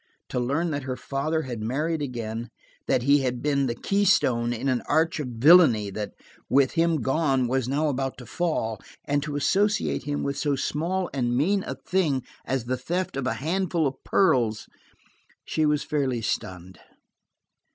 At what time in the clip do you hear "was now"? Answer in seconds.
7.47-7.87